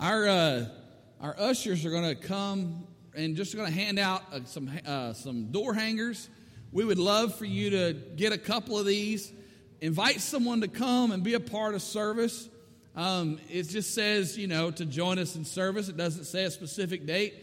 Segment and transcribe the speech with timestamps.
[0.00, 0.66] Our uh,
[1.20, 2.84] our ushers are going to come
[3.14, 6.28] and just going to hand out uh, some uh, some door hangers.
[6.72, 9.32] We would love for you to get a couple of these.
[9.80, 12.48] Invite someone to come and be a part of service.
[12.96, 15.88] Um, it just says, you know, to join us in service.
[15.88, 17.34] It doesn't say a specific date.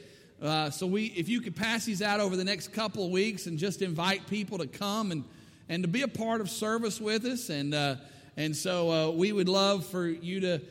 [0.41, 3.47] Uh, so we, if you could pass these out over the next couple of weeks
[3.47, 5.23] and just invite people to come and
[5.69, 7.95] and to be a part of service with us, and uh,
[8.35, 10.61] and so uh, we would love for you to.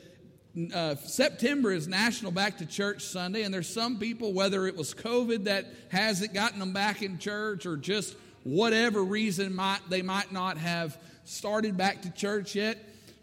[0.74, 4.92] Uh, September is National Back to Church Sunday, and there's some people, whether it was
[4.92, 10.32] COVID that hasn't gotten them back in church, or just whatever reason might they might
[10.32, 12.78] not have started back to church yet.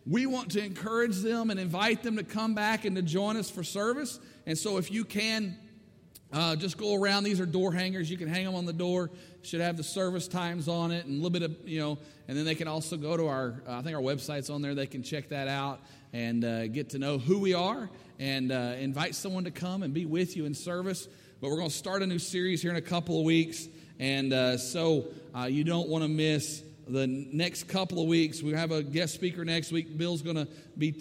[0.06, 3.50] We want to encourage them and invite them to come back and to join us
[3.50, 4.22] for service.
[4.46, 5.58] And so, if you can,
[6.32, 7.26] uh, just go around.
[7.26, 8.10] These are door hangers.
[8.10, 9.12] You can hang them on the door.
[9.42, 11.98] Should have the service times on it and a little bit of, you know,
[12.30, 14.76] and then they can also go to our, uh, I think our website's on there.
[14.76, 15.82] They can check that out
[16.14, 17.90] and uh, get to know who we are
[18.20, 21.08] and uh, invite someone to come and be with you in service.
[21.42, 23.68] But we're going to start a new series here in a couple of weeks.
[24.00, 28.42] And uh, so uh, you don't want to miss the next couple of weeks.
[28.42, 29.98] We have a guest speaker next week.
[29.98, 30.94] Bill's going to be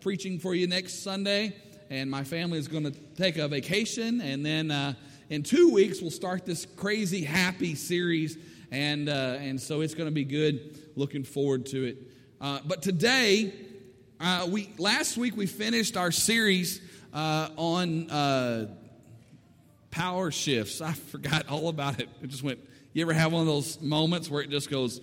[0.00, 1.54] preaching for you next Sunday
[1.90, 4.20] and my family is going to take a vacation.
[4.20, 4.94] And then uh,
[5.30, 8.36] in two weeks, we'll start this crazy happy series.
[8.70, 10.78] And, uh, and so it's going to be good.
[10.96, 11.98] Looking forward to it.
[12.40, 13.52] Uh, but today,
[14.20, 16.80] uh, we, last week we finished our series
[17.12, 18.68] uh, on uh,
[19.90, 20.80] power shifts.
[20.80, 22.08] I forgot all about it.
[22.22, 22.58] It just went,
[22.92, 25.00] you ever have one of those moments where it just goes,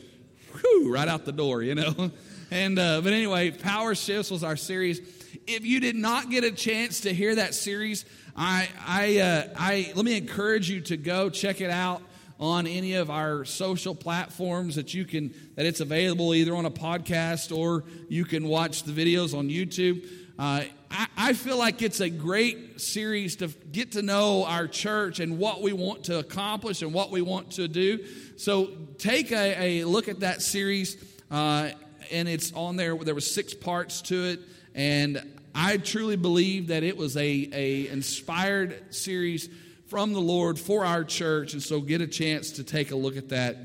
[0.62, 2.12] whew, right out the door, you know?
[2.52, 5.02] And, but anyway, power shifts was our series
[5.48, 9.92] if you did not get a chance to hear that series, I, I, uh, I,
[9.96, 12.02] let me encourage you to go check it out
[12.40, 16.72] on any of our social platforms that you can that it's available either on a
[16.72, 20.06] podcast or you can watch the videos on YouTube.
[20.38, 25.22] Uh, I, I, feel like it's a great series to get to know our church
[25.22, 28.06] and what we want to accomplish and what we want to do.
[28.36, 30.98] So take a, a look at that series,
[31.32, 31.70] uh,
[32.12, 32.98] and it's on there.
[32.98, 34.42] There were six parts to it,
[34.74, 35.24] and
[35.54, 39.48] I truly believe that it was a, a inspired series
[39.88, 43.18] from the Lord for our church, and so get a chance to take a look
[43.18, 43.58] at that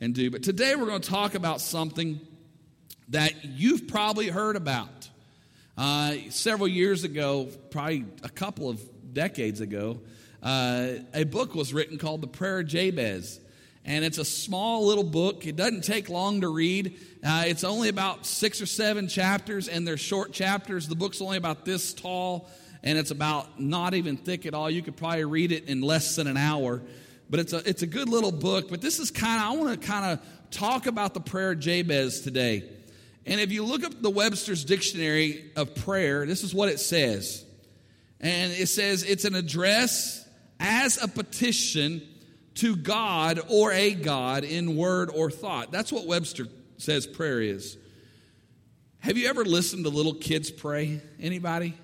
[0.00, 0.30] and do.
[0.30, 2.20] But today we're going to talk about something
[3.08, 5.08] that you've probably heard about.
[5.76, 8.80] Uh, several years ago, probably a couple of
[9.12, 10.00] decades ago,
[10.42, 13.40] uh, a book was written called The Prayer of Jabez
[13.88, 15.46] and it's a small little book.
[15.46, 16.98] It doesn't take long to read.
[17.24, 20.86] Uh, it's only about six or seven chapters, and they're short chapters.
[20.86, 22.50] The book's only about this tall,
[22.88, 24.70] and it's about not even thick at all.
[24.70, 26.80] You could probably read it in less than an hour.
[27.28, 28.70] But it's a, it's a good little book.
[28.70, 31.60] But this is kind of, I want to kind of talk about the prayer of
[31.60, 32.64] Jabez today.
[33.26, 37.44] And if you look up the Webster's Dictionary of Prayer, this is what it says.
[38.20, 40.26] And it says it's an address
[40.58, 42.00] as a petition
[42.54, 45.70] to God or a God in word or thought.
[45.70, 46.46] That's what Webster
[46.78, 47.76] says prayer is.
[49.00, 51.02] Have you ever listened to little kids pray?
[51.20, 51.74] Anybody?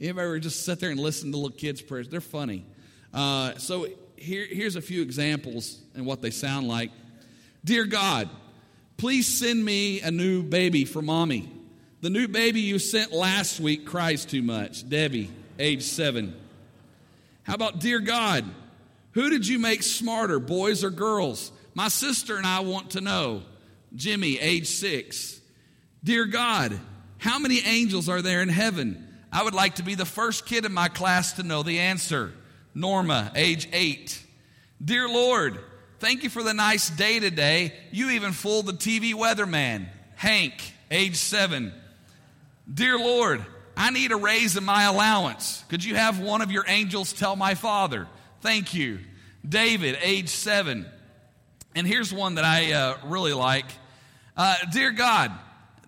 [0.00, 2.08] You ever just sit there and listen to little kids' prayers?
[2.08, 2.64] They're funny.
[3.12, 6.90] Uh, so here, here's a few examples and what they sound like.
[7.66, 8.30] Dear God,
[8.96, 11.52] please send me a new baby for mommy.
[12.00, 14.88] The new baby you sent last week cries too much.
[14.88, 16.34] Debbie, age seven.
[17.42, 18.46] How about, Dear God,
[19.12, 21.52] who did you make smarter, boys or girls?
[21.74, 23.42] My sister and I want to know.
[23.94, 25.42] Jimmy, age six.
[26.02, 26.80] Dear God,
[27.18, 29.08] how many angels are there in heaven?
[29.32, 32.32] I would like to be the first kid in my class to know the answer.
[32.74, 34.20] Norma, age eight.
[34.84, 35.58] Dear Lord,
[35.98, 37.72] thank you for the nice day today.
[37.92, 39.86] You even fooled the TV weatherman.
[40.16, 40.54] Hank,
[40.90, 41.72] age seven.
[42.72, 43.44] Dear Lord,
[43.76, 45.64] I need a raise in my allowance.
[45.68, 48.08] Could you have one of your angels tell my father?
[48.40, 48.98] Thank you.
[49.48, 50.86] David, age seven.
[51.74, 53.66] And here's one that I uh, really like
[54.36, 55.32] uh, Dear God,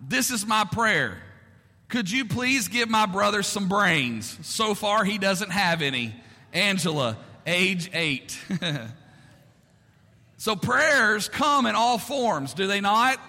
[0.01, 1.22] this is my prayer.
[1.93, 4.39] Could you please give my brother some brains?
[4.41, 6.15] So far, he doesn't have any.
[6.51, 8.35] Angela, age eight.
[10.37, 13.19] so prayers come in all forms, do they not?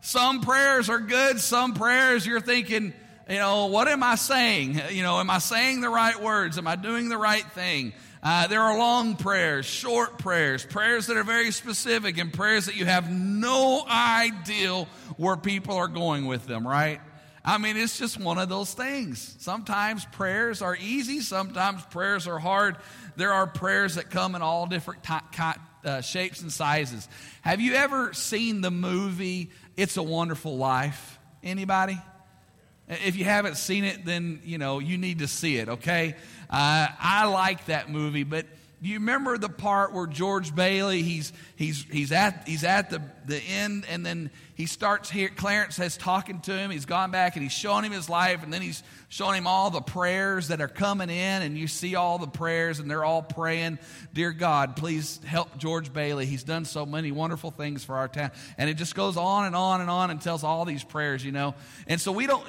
[0.00, 2.92] Some prayers are good, some prayers you're thinking,
[3.30, 4.80] you know, what am I saying?
[4.90, 6.58] You know, am I saying the right words?
[6.58, 7.92] Am I doing the right thing?
[8.20, 12.74] Uh, there are long prayers, short prayers, prayers that are very specific, and prayers that
[12.74, 14.88] you have no idea
[15.18, 17.00] where people are going with them, right?
[17.44, 19.36] I mean, it's just one of those things.
[19.40, 22.76] Sometimes prayers are easy, sometimes prayers are hard.
[23.16, 25.00] There are prayers that come in all different
[25.84, 27.08] uh, shapes and sizes.
[27.40, 31.18] Have you ever seen the movie It's a Wonderful Life?
[31.42, 31.98] Anybody?
[32.88, 36.14] If you haven't seen it, then, you know, you need to see it, okay?
[36.50, 38.46] Uh, I like that movie, but
[38.82, 43.00] do you remember the part where George Bailey, he's, he's, he's at, he's at the,
[43.26, 47.36] the end, and then he starts here, Clarence has talking to him, he's gone back
[47.36, 50.60] and he's showing him his life, and then he's showing him all the prayers that
[50.60, 53.78] are coming in, and you see all the prayers, and they're all praying,
[54.14, 56.26] Dear God, please help George Bailey.
[56.26, 58.32] He's done so many wonderful things for our town.
[58.58, 61.30] And it just goes on and on and on and tells all these prayers, you
[61.30, 61.54] know.
[61.86, 62.44] And so we don't,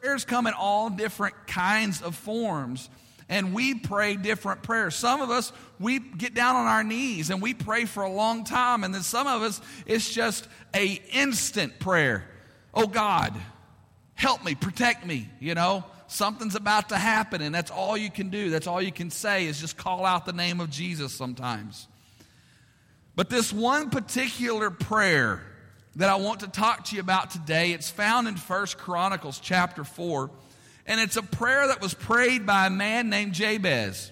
[0.00, 2.88] prayers come in all different kinds of forms
[3.32, 4.94] and we pray different prayers.
[4.94, 8.44] Some of us, we get down on our knees and we pray for a long
[8.44, 12.28] time, and then some of us, it's just a instant prayer.
[12.74, 13.34] Oh God,
[14.12, 15.82] help me, protect me, you know.
[16.08, 18.50] Something's about to happen, and that's all you can do.
[18.50, 21.88] That's all you can say is just call out the name of Jesus sometimes.
[23.16, 25.42] But this one particular prayer
[25.96, 29.84] that I want to talk to you about today, it's found in First Chronicles chapter
[29.84, 30.30] 4.
[30.86, 34.10] And it's a prayer that was prayed by a man named Jabez.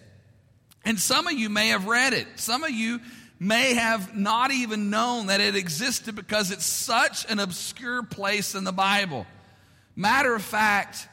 [0.85, 2.27] And some of you may have read it.
[2.37, 3.01] Some of you
[3.39, 8.65] may have not even known that it existed because it's such an obscure place in
[8.65, 9.27] the Bible.
[9.97, 11.09] Matter of fact,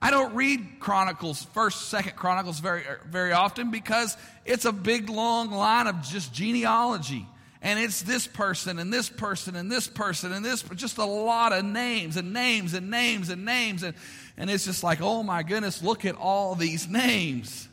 [0.00, 5.50] I don't read Chronicles, first, second Chronicles very, very often because it's a big long
[5.50, 7.26] line of just genealogy.
[7.60, 11.52] And it's this person and this person and this person and this, just a lot
[11.52, 13.82] of names and names and names and names.
[13.82, 13.96] And, and
[14.48, 17.68] it's just like, oh my goodness, look at all these names.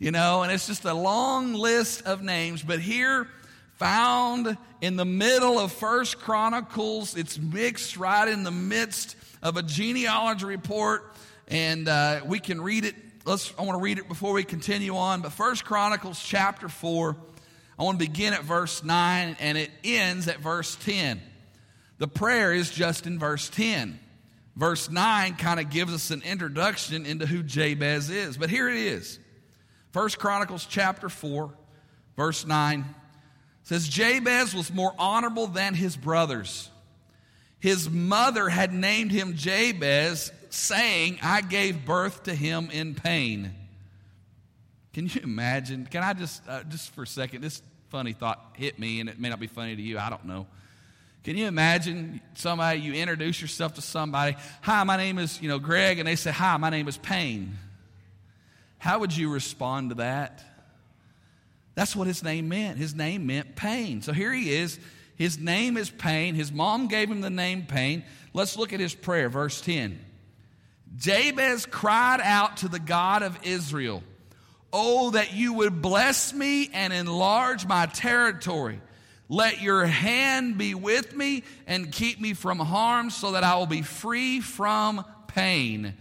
[0.00, 2.60] You know, and it's just a long list of names.
[2.62, 3.28] But here,
[3.82, 9.62] found in the middle of First Chronicles, it's mixed right in the midst of a
[9.62, 11.12] genealogy report.
[11.48, 12.94] And uh, we can read it.
[13.24, 15.20] Let's, I want to read it before we continue on.
[15.20, 17.16] But First Chronicles chapter 4,
[17.78, 21.20] I want to begin at verse 9 and it ends at verse 10.
[21.98, 23.98] The prayer is just in verse 10.
[24.54, 28.36] Verse 9 kind of gives us an introduction into who Jabez is.
[28.36, 29.18] But here it is.
[29.92, 31.52] First Chronicles chapter 4,
[32.16, 32.84] verse 9
[33.62, 36.70] says Jabez was more honorable than his brothers.
[37.60, 43.54] His mother had named him Jabez, saying, I gave birth to him in pain.
[44.92, 45.86] Can you imagine?
[45.86, 49.20] Can I just, uh, just for a second, this funny thought hit me, and it
[49.20, 50.46] may not be funny to you, I don't know.
[51.24, 55.60] Can you imagine somebody, you introduce yourself to somebody, hi, my name is, you know,
[55.60, 57.56] Greg, and they say, hi, my name is Payne.
[58.78, 60.42] How would you respond to that?
[61.76, 62.76] That's what his name meant.
[62.78, 64.02] His name meant pain.
[64.02, 64.78] So here he is.
[65.14, 66.34] His name is Pain.
[66.34, 68.04] His mom gave him the name Pain.
[68.34, 69.98] Let's look at his prayer, verse 10.
[70.96, 74.02] Jabez cried out to the God of Israel,
[74.72, 78.80] Oh, that you would bless me and enlarge my territory
[79.32, 83.66] let your hand be with me and keep me from harm so that I will
[83.66, 85.94] be free from pain.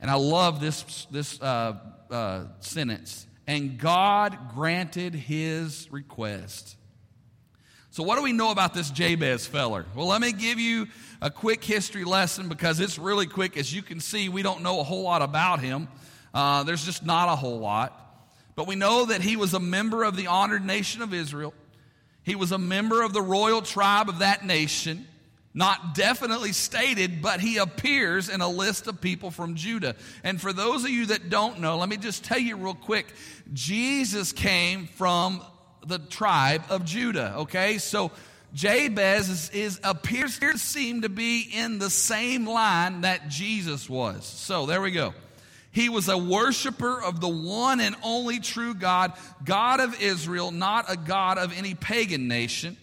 [0.00, 1.76] And I love this, this uh,
[2.10, 3.26] uh, sentence.
[3.46, 6.76] And God granted his request.
[7.90, 9.84] So, what do we know about this Jabez feller?
[9.94, 10.86] Well, let me give you
[11.20, 13.58] a quick history lesson because it's really quick.
[13.58, 15.88] As you can see, we don't know a whole lot about him.
[16.32, 18.24] Uh, there's just not a whole lot.
[18.56, 21.52] But we know that he was a member of the honored nation of Israel.
[22.28, 25.06] He was a member of the royal tribe of that nation.
[25.54, 29.96] Not definitely stated, but he appears in a list of people from Judah.
[30.22, 33.06] And for those of you that don't know, let me just tell you real quick
[33.54, 35.42] Jesus came from
[35.86, 37.78] the tribe of Judah, okay?
[37.78, 38.12] So
[38.52, 44.26] Jabez is, is, appears to seem to be in the same line that Jesus was.
[44.26, 45.14] So there we go.
[45.78, 49.12] He was a worshiper of the one and only true God,
[49.44, 52.76] God of Israel, not a God of any pagan nation.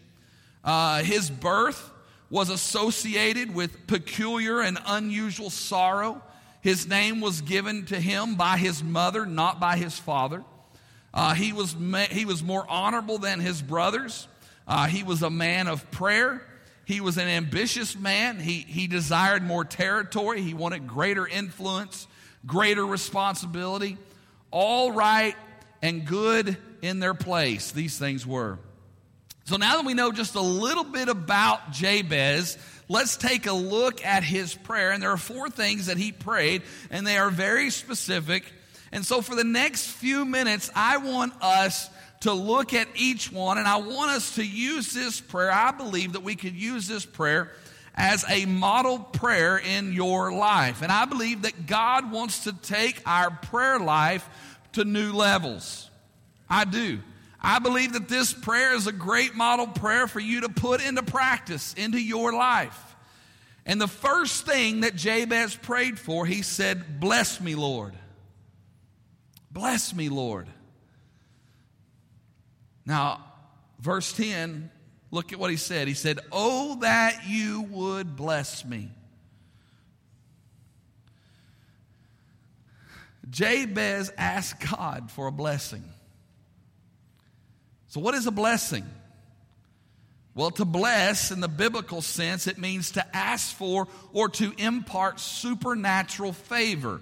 [0.64, 1.92] Uh, his birth
[2.30, 6.22] was associated with peculiar and unusual sorrow.
[6.62, 10.46] His name was given to him by his mother, not by his father.
[11.14, 14.26] Uh, he, was ma- he was more honorable than his brothers.
[14.66, 16.42] Uh, he was a man of prayer.
[16.86, 18.40] He was an ambitious man.
[18.40, 20.42] He, he desired more territory.
[20.42, 22.08] He wanted greater influence
[22.46, 23.98] greater responsibility,
[24.52, 25.36] all right
[25.82, 27.72] and good in their place.
[27.72, 28.60] These things were.
[29.46, 32.58] So now that we know just a little bit about Jabez,
[32.90, 34.92] let's take a look at his prayer.
[34.92, 38.44] And there are four things that he prayed, and they are very specific.
[38.92, 41.90] And so for the next few minutes, I want us
[42.22, 45.52] to look at each one, and I want us to use this prayer.
[45.52, 47.52] I believe that we could use this prayer
[47.96, 50.82] as a model prayer in your life.
[50.82, 54.28] And I believe that God wants to take our prayer life
[54.74, 55.90] to new levels.
[56.50, 57.00] I do.
[57.42, 61.04] I believe that this prayer is a great model prayer for you to put into
[61.04, 62.96] practice into your life.
[63.66, 67.94] And the first thing that Jabez prayed for, he said, Bless me, Lord.
[69.52, 70.48] Bless me, Lord.
[72.86, 73.24] Now,
[73.80, 74.70] verse 10,
[75.16, 75.88] look at what he said.
[75.88, 78.92] He said, Oh, that you would bless me.
[83.30, 85.84] Jabez asked God for a blessing.
[87.88, 88.86] So, what is a blessing?
[90.36, 95.22] Well, to bless in the biblical sense, it means to ask for or to impart
[95.22, 97.00] supernatural favor.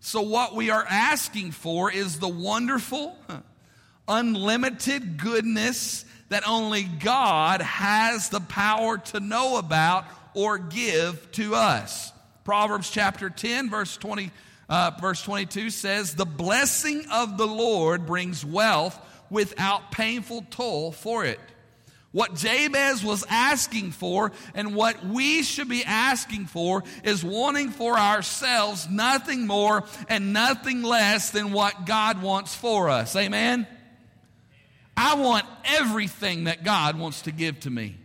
[0.00, 3.16] So, what we are asking for is the wonderful,
[4.08, 12.10] unlimited goodness that only God has the power to know about or give to us.
[12.42, 14.30] Proverbs chapter 10, verse 20,
[14.66, 18.98] uh, verse 22 says, The blessing of the Lord brings wealth
[19.28, 21.38] without painful toll for it.
[22.12, 27.98] What Jabez was asking for and what we should be asking for is wanting for
[27.98, 33.16] ourselves nothing more and nothing less than what God wants for us.
[33.16, 33.66] Amen?
[34.96, 37.96] I want everything that God wants to give to me.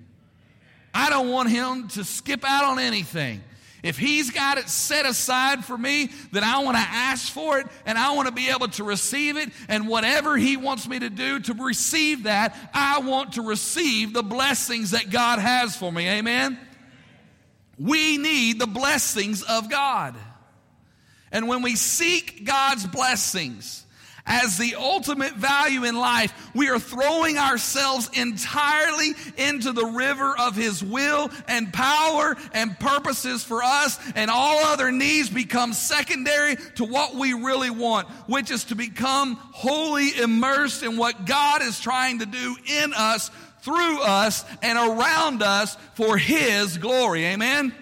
[0.94, 3.44] I don't want Him to skip out on anything.
[3.84, 7.67] If He's got it set aside for me, then I want to ask for it
[7.86, 9.50] and I want to be able to receive it.
[9.67, 14.24] And whatever He wants me to do to receive that, I want to receive the
[14.24, 16.10] blessings that God has for me.
[16.10, 16.58] Amen?
[17.77, 20.15] We need the blessings of God.
[21.32, 23.86] And when we seek God's blessings,
[24.27, 30.55] as the ultimate value in life, we are throwing ourselves entirely into the river of
[30.55, 36.84] His will and power and purposes for us, and all other needs become secondary to
[36.84, 42.19] what we really want, which is to become wholly immersed in what God is trying
[42.19, 43.31] to do in us,
[43.62, 47.25] through us, and around us for His glory.
[47.25, 47.74] Amen?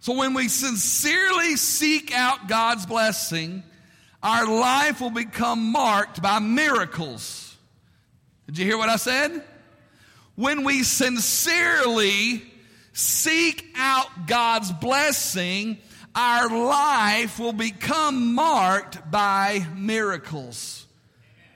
[0.00, 3.64] So when we sincerely seek out God's blessing,
[4.22, 7.56] our life will become marked by miracles.
[8.46, 9.44] Did you hear what I said?
[10.34, 12.42] When we sincerely
[12.92, 15.78] seek out God's blessing,
[16.14, 20.86] our life will become marked by miracles.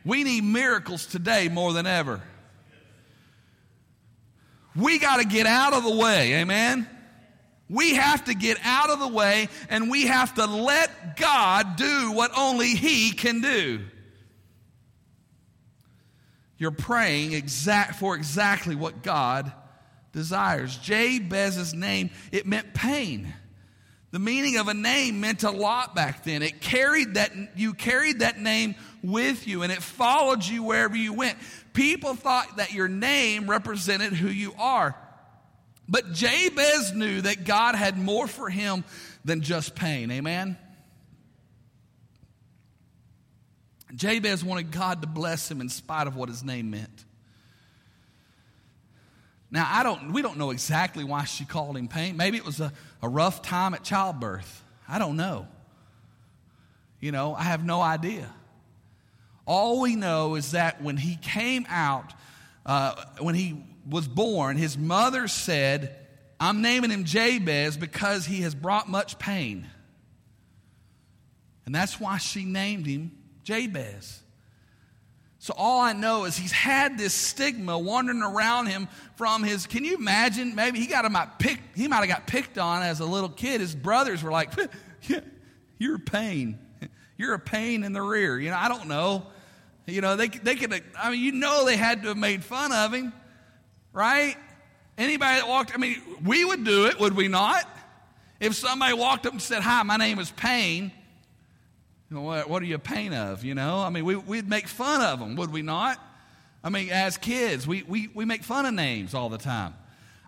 [0.04, 2.22] We need miracles today more than ever.
[4.76, 6.88] We got to get out of the way, amen?
[7.68, 12.12] We have to get out of the way and we have to let God do
[12.12, 13.80] what only He can do.
[16.58, 19.52] You're praying exact, for exactly what God
[20.12, 20.76] desires.
[20.76, 23.32] Jabez's name, it meant pain.
[24.12, 26.42] The meaning of a name meant a lot back then.
[26.42, 31.12] It carried that, you carried that name with you and it followed you wherever you
[31.12, 31.36] went.
[31.72, 34.94] People thought that your name represented who you are.
[35.88, 38.84] But Jabez knew that God had more for him
[39.24, 40.10] than just pain.
[40.10, 40.56] Amen?
[43.94, 47.04] Jabez wanted God to bless him in spite of what his name meant.
[49.50, 52.16] Now, I don't, we don't know exactly why she called him pain.
[52.16, 52.72] Maybe it was a,
[53.02, 54.64] a rough time at childbirth.
[54.88, 55.46] I don't know.
[56.98, 58.28] You know, I have no idea.
[59.46, 62.12] All we know is that when he came out,
[62.66, 65.96] uh, when he was born, his mother said,
[66.40, 69.66] I'm naming him Jabez because he has brought much pain.
[71.66, 73.12] And that's why she named him
[73.42, 74.20] Jabez.
[75.38, 79.66] So all I know is he's had this stigma wandering around him from his.
[79.66, 80.54] Can you imagine?
[80.54, 81.16] Maybe he got him.
[81.74, 83.60] He might have got picked on as a little kid.
[83.60, 84.52] His brothers were like,
[85.78, 86.58] "You're a pain.
[87.18, 89.26] You're a pain in the rear." You know, I don't know.
[89.86, 90.82] You know, they they could.
[90.98, 93.12] I mean, you know, they had to have made fun of him
[93.94, 94.36] right?
[94.98, 97.66] Anybody that walked, I mean, we would do it, would we not?
[98.40, 100.30] If somebody walked up and said, Hi, my name is
[102.10, 103.44] know, what, what are you pain of?
[103.44, 105.98] You know, I mean, we, we'd make fun of them, would we not?
[106.62, 109.74] I mean, as kids, we, we, we make fun of names all the time.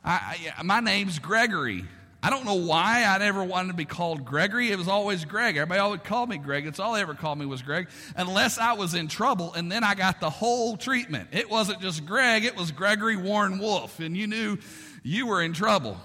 [0.05, 1.85] I, I, my name's Gregory.
[2.27, 4.73] I don't know why I never wanted to be called Gregory.
[4.73, 5.57] It was always Greg.
[5.57, 6.65] Everybody always called me Greg.
[6.65, 9.85] That's all they ever called me was Greg, unless I was in trouble, and then
[9.85, 11.29] I got the whole treatment.
[11.31, 14.59] It wasn't just Greg, it was Gregory Warren Wolf, and you knew
[15.05, 15.99] you were in trouble.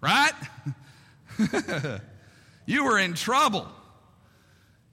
[0.00, 0.32] Right?
[2.66, 3.68] you were in trouble.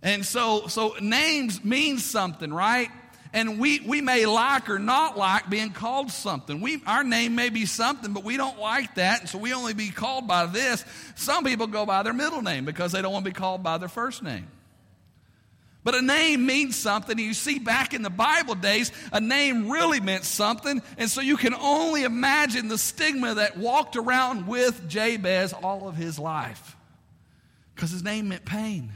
[0.04, 2.92] And so, so names mean something, right?
[3.36, 6.62] And we, we may like or not like being called something.
[6.62, 9.74] We, our name may be something, but we don't like that, and so we only
[9.74, 10.86] be called by this.
[11.16, 13.78] Some people go by their middle name because they don't want to be called by
[13.78, 14.48] their first name.
[15.84, 17.20] But a name means something.
[17.20, 20.82] You see, back in the Bible days, a name really meant something.
[20.98, 25.96] And so you can only imagine the stigma that walked around with Jabez all of
[25.96, 26.76] his life
[27.76, 28.94] because his name meant pain.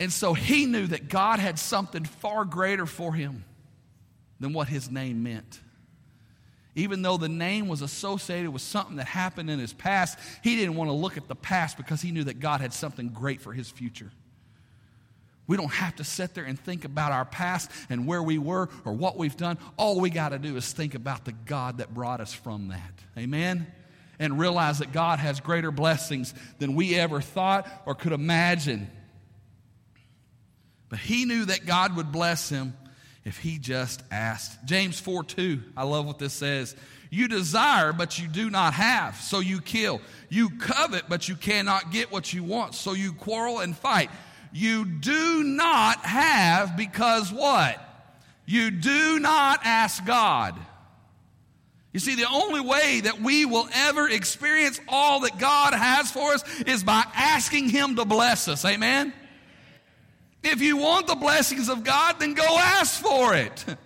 [0.00, 3.44] And so he knew that God had something far greater for him
[4.40, 5.60] than what his name meant.
[6.74, 10.76] Even though the name was associated with something that happened in his past, he didn't
[10.76, 13.52] want to look at the past because he knew that God had something great for
[13.52, 14.10] his future.
[15.46, 18.68] We don't have to sit there and think about our past and where we were
[18.84, 19.58] or what we've done.
[19.76, 22.92] All we got to do is think about the God that brought us from that.
[23.18, 23.66] Amen?
[24.18, 28.88] And realize that God has greater blessings than we ever thought or could imagine.
[30.90, 32.74] But he knew that God would bless him
[33.24, 34.64] if he just asked.
[34.66, 36.76] James 4 2, I love what this says.
[37.10, 40.00] You desire, but you do not have, so you kill.
[40.28, 44.10] You covet, but you cannot get what you want, so you quarrel and fight.
[44.52, 47.80] You do not have because what?
[48.46, 50.58] You do not ask God.
[51.92, 56.32] You see, the only way that we will ever experience all that God has for
[56.32, 58.64] us is by asking Him to bless us.
[58.64, 59.12] Amen?
[60.42, 63.64] If you want the blessings of God, then go ask for it.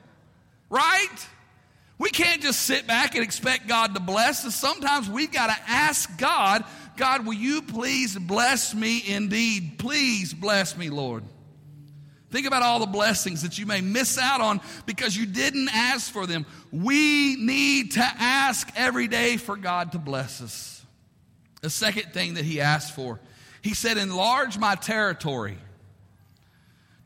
[0.70, 1.28] Right?
[1.98, 4.56] We can't just sit back and expect God to bless us.
[4.56, 6.64] Sometimes we've got to ask God,
[6.96, 9.78] God, will you please bless me indeed?
[9.78, 11.22] Please bless me, Lord.
[12.30, 16.12] Think about all the blessings that you may miss out on because you didn't ask
[16.12, 16.46] for them.
[16.72, 20.84] We need to ask every day for God to bless us.
[21.62, 23.20] The second thing that he asked for,
[23.62, 25.58] he said, Enlarge my territory.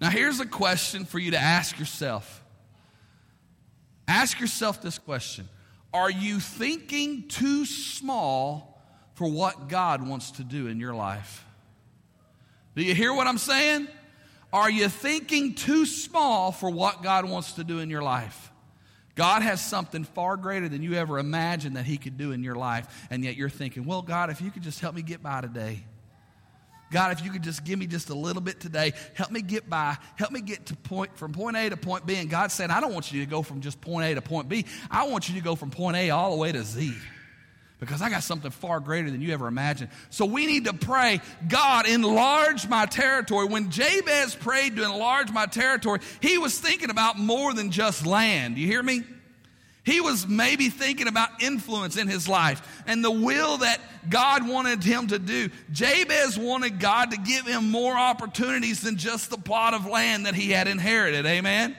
[0.00, 2.44] Now, here's a question for you to ask yourself.
[4.06, 5.48] Ask yourself this question
[5.92, 8.80] Are you thinking too small
[9.14, 11.44] for what God wants to do in your life?
[12.76, 13.88] Do you hear what I'm saying?
[14.52, 18.50] Are you thinking too small for what God wants to do in your life?
[19.14, 22.54] God has something far greater than you ever imagined that He could do in your
[22.54, 25.40] life, and yet you're thinking, well, God, if you could just help me get by
[25.40, 25.84] today.
[26.90, 29.68] God, if you could just give me just a little bit today, help me get
[29.68, 32.16] by, help me get to point from point A to point B.
[32.16, 34.48] And God said, I don't want you to go from just point A to point
[34.48, 34.64] B.
[34.90, 36.94] I want you to go from point A all the way to Z.
[37.80, 39.90] Because I got something far greater than you ever imagined.
[40.10, 43.46] So we need to pray, God, enlarge my territory.
[43.46, 48.58] When Jabez prayed to enlarge my territory, he was thinking about more than just land.
[48.58, 49.04] You hear me?
[49.88, 54.84] He was maybe thinking about influence in his life and the will that God wanted
[54.84, 55.48] him to do.
[55.72, 60.34] Jabez wanted God to give him more opportunities than just the plot of land that
[60.34, 61.24] he had inherited.
[61.24, 61.74] Amen.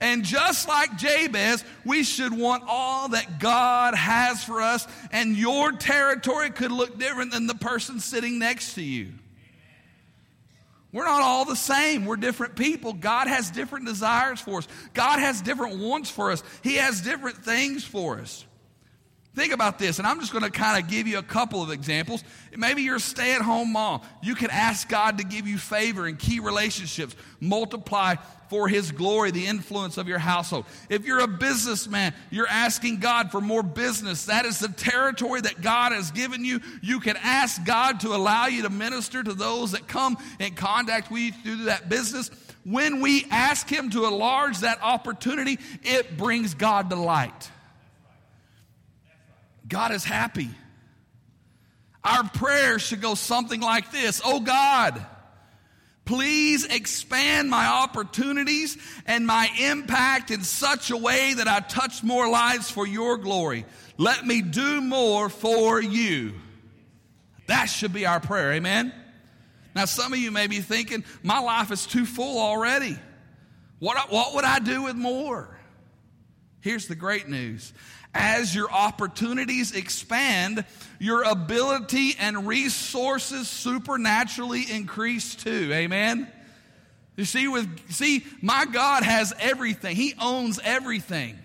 [0.00, 5.70] And just like Jabez, we should want all that God has for us, and your
[5.70, 9.12] territory could look different than the person sitting next to you.
[10.94, 12.06] We're not all the same.
[12.06, 12.92] We're different people.
[12.92, 14.68] God has different desires for us.
[14.94, 16.44] God has different wants for us.
[16.62, 18.46] He has different things for us.
[19.34, 21.72] Think about this, and I'm just going to kind of give you a couple of
[21.72, 22.22] examples.
[22.56, 24.02] Maybe you're a stay at home mom.
[24.22, 28.14] You can ask God to give you favor in key relationships, multiply
[28.54, 30.64] for His glory the influence of your household.
[30.88, 34.26] If you're a businessman, you're asking God for more business.
[34.26, 36.60] That is the territory that God has given you.
[36.80, 41.10] You can ask God to allow you to minister to those that come in contact
[41.10, 42.30] with you through that business.
[42.64, 47.50] When we ask Him to enlarge that opportunity, it brings God delight.
[49.66, 50.50] God is happy.
[52.04, 55.04] Our prayer should go something like this Oh God,
[56.04, 62.28] please expand my opportunities and my impact in such a way that I touch more
[62.28, 63.64] lives for your glory.
[63.96, 66.34] Let me do more for you.
[67.46, 68.92] That should be our prayer, amen?
[69.74, 72.96] Now, some of you may be thinking, my life is too full already.
[73.80, 75.53] What, what would I do with more?
[76.64, 77.74] Here's the great news
[78.14, 80.64] as your opportunities expand,
[80.98, 85.68] your ability and resources supernaturally increase too.
[85.74, 86.26] Amen.
[87.16, 89.94] You see, with see, my God has everything.
[89.94, 91.38] He owns everything.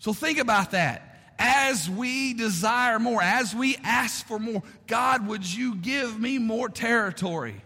[0.00, 1.34] So think about that.
[1.38, 6.68] As we desire more, as we ask for more, God, would you give me more
[6.68, 7.62] territory?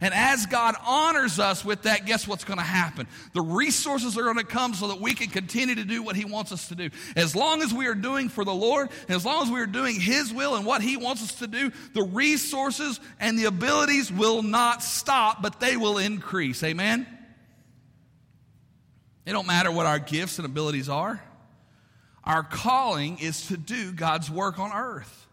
[0.00, 3.06] And as God honors us with that, guess what's going to happen?
[3.32, 6.26] The resources are going to come so that we can continue to do what He
[6.26, 6.90] wants us to do.
[7.16, 9.98] As long as we are doing for the Lord, as long as we are doing
[9.98, 14.42] His will and what He wants us to do, the resources and the abilities will
[14.42, 16.62] not stop, but they will increase.
[16.62, 17.06] Amen?
[19.24, 21.22] It don't matter what our gifts and abilities are.
[22.22, 25.25] Our calling is to do God's work on earth.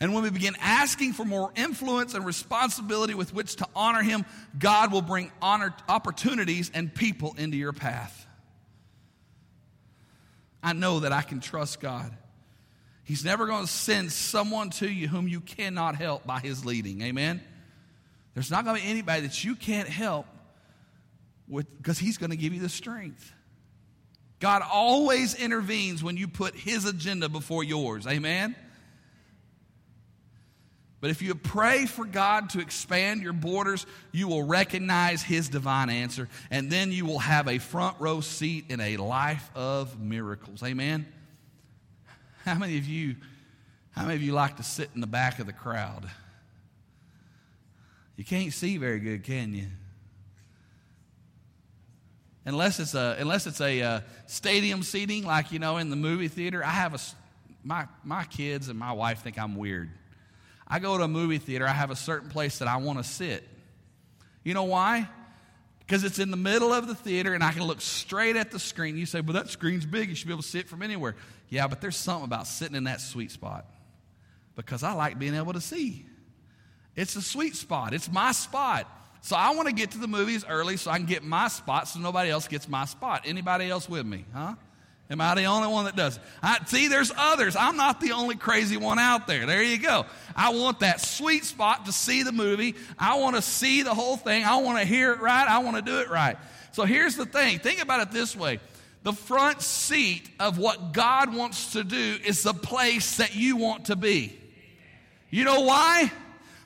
[0.00, 4.24] And when we begin asking for more influence and responsibility with which to honor Him,
[4.58, 8.26] God will bring honor, opportunities and people into your path.
[10.62, 12.10] I know that I can trust God.
[13.04, 17.02] He's never going to send someone to you whom you cannot help by His leading.
[17.02, 17.42] Amen?
[18.32, 20.26] There's not going to be anybody that you can't help
[21.46, 23.32] with because He's going to give you the strength.
[24.40, 28.06] God always intervenes when you put His agenda before yours.
[28.06, 28.56] Amen?
[31.04, 35.90] But if you pray for God to expand your borders, you will recognize His divine
[35.90, 40.62] answer, and then you will have a front row seat in a life of miracles.
[40.62, 41.04] Amen?
[42.46, 43.16] How many of you,
[43.90, 46.08] how many of you like to sit in the back of the crowd?
[48.16, 49.66] You can't see very good, can you?
[52.46, 56.28] Unless it's a unless it's a uh, stadium seating, like you know in the movie
[56.28, 56.64] theater.
[56.64, 56.98] I have a
[57.62, 59.90] my my kids and my wife think I'm weird.
[60.66, 63.04] I go to a movie theater, I have a certain place that I want to
[63.04, 63.46] sit.
[64.42, 65.08] You know why?
[65.80, 68.58] Because it's in the middle of the theater and I can look straight at the
[68.58, 68.96] screen.
[68.96, 70.08] You say, but that screen's big.
[70.08, 71.16] You should be able to see it from anywhere.
[71.50, 73.66] Yeah, but there's something about sitting in that sweet spot
[74.56, 76.06] because I like being able to see.
[76.96, 78.90] It's a sweet spot, it's my spot.
[79.20, 81.88] So I want to get to the movies early so I can get my spot
[81.88, 83.22] so nobody else gets my spot.
[83.24, 84.26] Anybody else with me?
[84.34, 84.54] Huh?
[85.10, 86.22] Am I the only one that does it?
[86.42, 87.56] I, see, there's others.
[87.56, 89.44] I'm not the only crazy one out there.
[89.44, 90.06] There you go.
[90.34, 92.74] I want that sweet spot to see the movie.
[92.98, 94.44] I want to see the whole thing.
[94.44, 95.46] I want to hear it right.
[95.46, 96.38] I want to do it right.
[96.72, 98.60] So here's the thing think about it this way
[99.04, 103.86] the front seat of what God wants to do is the place that you want
[103.86, 104.36] to be.
[105.30, 106.10] You know why?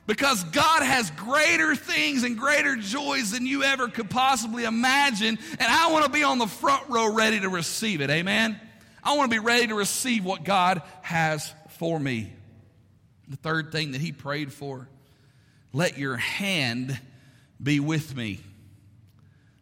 [0.09, 5.37] Because God has greater things and greater joys than you ever could possibly imagine.
[5.51, 8.09] And I want to be on the front row ready to receive it.
[8.09, 8.59] Amen.
[9.03, 12.33] I want to be ready to receive what God has for me.
[13.27, 14.89] The third thing that he prayed for
[15.73, 16.99] let your hand
[17.61, 18.39] be with me.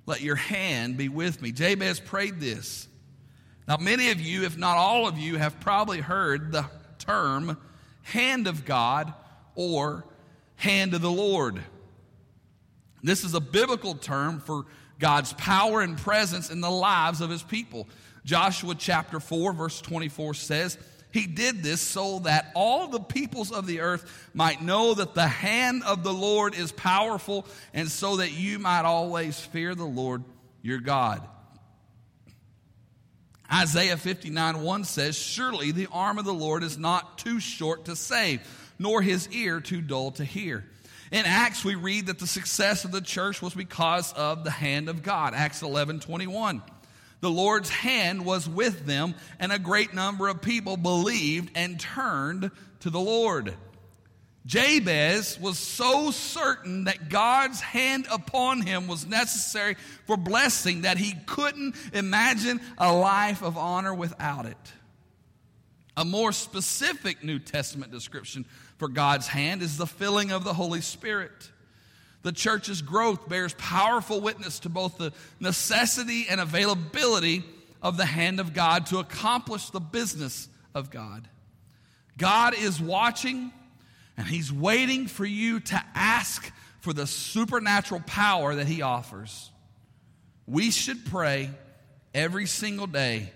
[0.05, 1.51] Let your hand be with me.
[1.51, 2.87] Jabez prayed this.
[3.67, 6.67] Now, many of you, if not all of you, have probably heard the
[6.99, 7.57] term
[8.03, 9.13] hand of God
[9.53, 10.05] or
[10.57, 11.63] hand of the Lord.
[13.01, 14.65] This is a biblical term for
[14.99, 17.87] God's power and presence in the lives of his people.
[18.25, 20.77] Joshua chapter 4, verse 24 says,
[21.13, 25.27] He did this so that all the peoples of the earth might know that the
[25.27, 30.23] hand of the Lord is powerful, and so that you might always fear the Lord
[30.61, 31.25] your God.
[33.53, 37.95] Isaiah 59 1 says, Surely the arm of the Lord is not too short to
[37.95, 38.41] save
[38.79, 40.65] nor his ear too dull to hear.
[41.11, 44.89] In Acts, we read that the success of the church was because of the hand
[44.89, 45.33] of God.
[45.33, 46.61] Acts 11 21.
[47.19, 52.51] The Lord's hand was with them, and a great number of people believed and turned
[52.81, 53.55] to the Lord.
[54.45, 61.15] Jabez was so certain that God's hand upon him was necessary for blessing that he
[61.25, 64.57] couldn't imagine a life of honor without it.
[65.97, 68.45] A more specific New Testament description
[68.77, 71.51] for God's hand is the filling of the Holy Spirit.
[72.23, 77.43] The church's growth bears powerful witness to both the necessity and availability
[77.81, 81.27] of the hand of God to accomplish the business of God.
[82.17, 83.51] God is watching
[84.17, 89.51] and He's waiting for you to ask for the supernatural power that He offers.
[90.47, 91.51] We should pray
[92.13, 93.31] every single day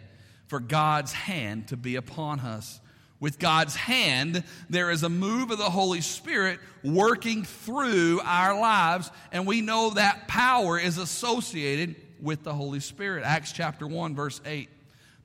[0.47, 2.79] for God's hand to be upon us
[3.21, 9.11] with God's hand, there is a move of the Holy Spirit working through our lives,
[9.31, 13.23] and we know that power is associated with the Holy Spirit.
[13.23, 14.67] Acts chapter 1, verse 8.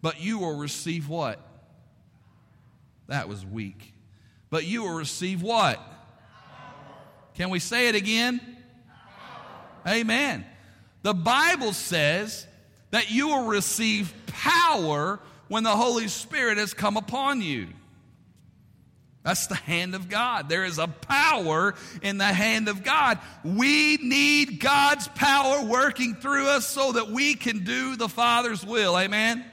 [0.03, 1.41] But you will receive what?
[3.09, 3.95] That was weak.
[4.51, 5.81] But you will receive what?
[7.35, 8.41] Can we say it again?
[9.89, 10.45] Amen.
[11.03, 12.47] The Bible says
[12.91, 17.69] that you will receive power when the Holy Spirit has come upon you.
[19.27, 20.49] That's the hand of God.
[20.49, 23.19] There is a power in the hand of God.
[23.43, 28.97] We need God's power working through us so that we can do the Father's will.
[28.97, 29.45] Amen?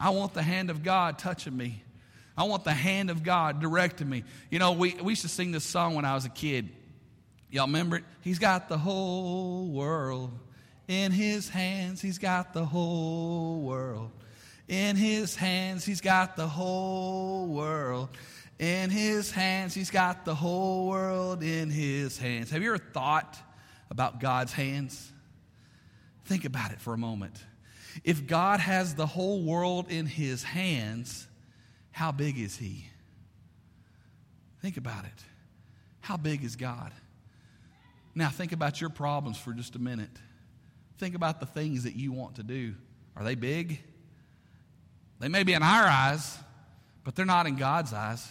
[0.00, 1.80] I want the hand of God touching me.
[2.36, 4.24] I want the hand of God directing me.
[4.50, 6.68] You know, we, we used to sing this song when I was a kid.
[7.50, 8.04] Y'all remember it?
[8.22, 10.36] He's got the whole world
[10.88, 12.02] in his hands.
[12.02, 14.10] He's got the whole world
[14.66, 15.84] in his hands.
[15.84, 18.08] He's got the whole world
[18.58, 19.74] in his hands.
[19.74, 22.50] He's got the whole world in his hands.
[22.50, 23.36] Have you ever thought
[23.90, 25.10] about God's hands?
[26.24, 27.42] Think about it for a moment.
[28.04, 31.26] If God has the whole world in his hands,
[31.90, 32.86] how big is he?
[34.60, 35.24] Think about it.
[36.00, 36.92] How big is God?
[38.14, 40.10] Now, think about your problems for just a minute.
[40.98, 42.74] Think about the things that you want to do.
[43.16, 43.82] Are they big?
[45.18, 46.38] They may be in our eyes,
[47.04, 48.26] but they're not in God's eyes,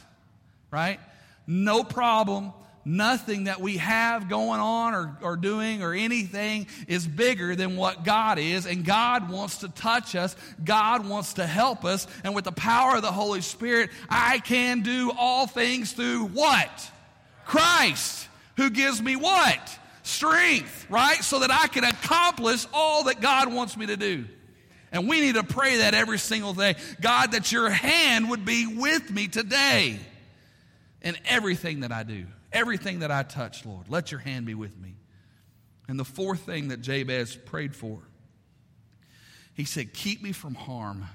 [0.72, 1.00] right?
[1.46, 2.54] No problem.
[2.84, 8.04] Nothing that we have going on or, or doing or anything is bigger than what
[8.04, 8.66] God is.
[8.66, 10.36] And God wants to touch us.
[10.64, 12.08] God wants to help us.
[12.24, 16.92] And with the power of the Holy Spirit, I can do all things through what?
[17.46, 19.78] Christ, who gives me what?
[20.02, 21.24] Strength, right?
[21.24, 24.26] So that I can accomplish all that God wants me to do.
[24.92, 26.76] And we need to pray that every single day.
[27.00, 30.00] God, that your hand would be with me today
[31.02, 33.90] in everything that I do, everything that I touch, Lord.
[33.90, 34.96] Let your hand be with me.
[35.88, 38.00] And the fourth thing that Jabez prayed for,
[39.54, 41.06] he said, Keep me from harm.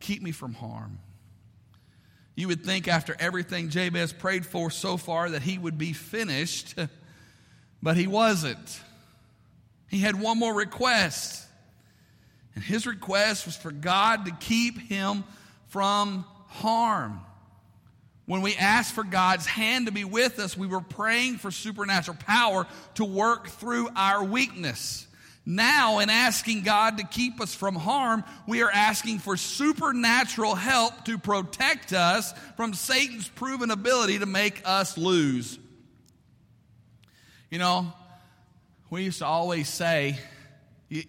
[0.00, 0.98] Keep me from harm.
[2.34, 6.74] You would think after everything Jabez prayed for so far that he would be finished,
[7.82, 8.80] but he wasn't.
[9.88, 11.46] He had one more request.
[12.54, 15.24] And his request was for God to keep him
[15.68, 17.20] from harm.
[18.26, 22.16] When we asked for God's hand to be with us, we were praying for supernatural
[22.24, 25.06] power to work through our weakness.
[25.44, 31.04] Now, in asking God to keep us from harm, we are asking for supernatural help
[31.06, 35.58] to protect us from Satan's proven ability to make us lose.
[37.50, 37.92] You know,
[38.88, 40.16] we used to always say,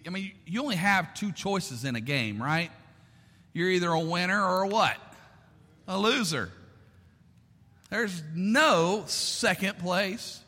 [0.04, 2.72] I mean, you only have two choices in a game, right?
[3.52, 4.96] You're either a winner or a what?
[5.86, 6.50] A loser.
[7.94, 10.40] There's no second place.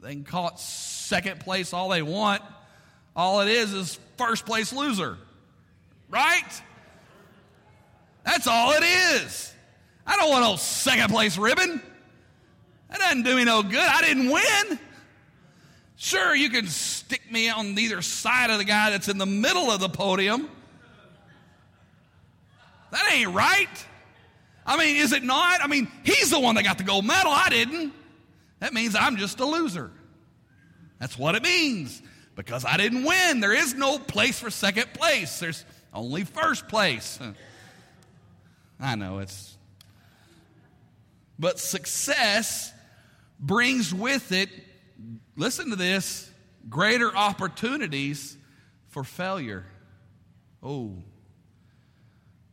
[0.00, 2.42] They can call it second place all they want.
[3.14, 5.18] All it is is first place loser.
[6.10, 6.62] Right?
[8.24, 9.54] That's all it is.
[10.04, 11.80] I don't want no second place ribbon.
[12.90, 13.78] That doesn't do me no good.
[13.78, 14.80] I didn't win.
[15.94, 19.70] Sure, you can stick me on either side of the guy that's in the middle
[19.70, 20.50] of the podium.
[22.90, 23.86] That ain't right.
[24.68, 25.64] I mean, is it not?
[25.64, 27.32] I mean, he's the one that got the gold medal.
[27.32, 27.92] I didn't.
[28.60, 29.90] That means I'm just a loser.
[31.00, 32.02] That's what it means.
[32.36, 33.40] Because I didn't win.
[33.40, 37.18] There is no place for second place, there's only first place.
[38.80, 39.56] I know it's.
[41.38, 42.72] But success
[43.40, 44.50] brings with it
[45.36, 46.30] listen to this
[46.68, 48.36] greater opportunities
[48.88, 49.64] for failure.
[50.62, 50.92] Oh.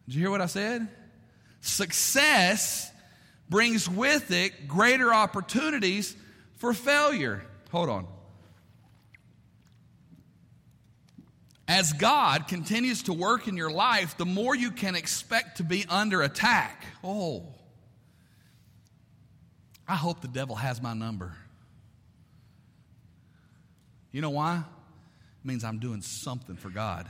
[0.06, 0.88] Did you hear what I said?
[1.66, 2.92] Success
[3.50, 6.16] brings with it greater opportunities
[6.58, 7.42] for failure.
[7.72, 8.08] Hold on.
[11.68, 15.86] As God continues to work in your life, the more you can expect to be
[15.90, 16.86] under attack.
[17.04, 17.48] Oh,
[19.88, 21.36] I hope the devil has my number.
[24.12, 24.58] You know why?
[24.58, 27.10] It means I'm doing something for God.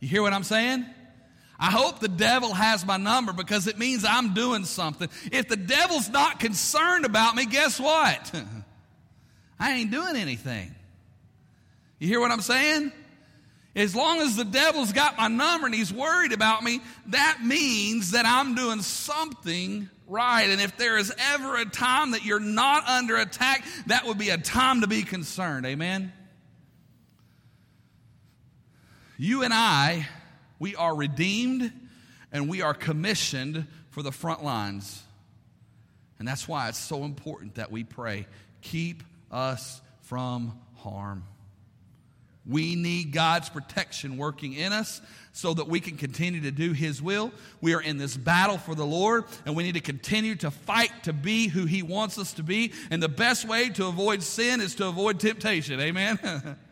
[0.00, 0.84] You hear what I'm saying?
[1.60, 5.10] I hope the devil has my number because it means I'm doing something.
[5.30, 8.34] If the devil's not concerned about me, guess what?
[9.60, 10.74] I ain't doing anything.
[11.98, 12.92] You hear what I'm saying?
[13.76, 18.12] As long as the devil's got my number and he's worried about me, that means
[18.12, 20.48] that I'm doing something right.
[20.48, 24.30] And if there is ever a time that you're not under attack, that would be
[24.30, 25.66] a time to be concerned.
[25.66, 26.10] Amen?
[29.18, 30.08] You and I,
[30.60, 31.72] we are redeemed
[32.30, 35.02] and we are commissioned for the front lines.
[36.20, 38.28] And that's why it's so important that we pray
[38.60, 41.24] keep us from harm.
[42.46, 45.00] We need God's protection working in us
[45.32, 47.32] so that we can continue to do His will.
[47.60, 50.90] We are in this battle for the Lord, and we need to continue to fight
[51.04, 52.72] to be who He wants us to be.
[52.90, 55.80] And the best way to avoid sin is to avoid temptation.
[55.80, 56.18] Amen?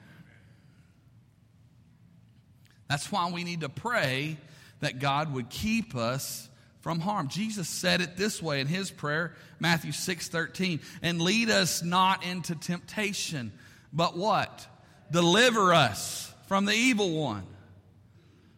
[2.89, 4.39] That's why we need to pray
[4.81, 6.49] that God would keep us
[6.81, 7.29] from harm.
[7.29, 12.25] Jesus said it this way in his prayer, Matthew 6 13, and lead us not
[12.25, 13.53] into temptation,
[13.93, 14.67] but what?
[15.11, 17.45] deliver us from the evil one.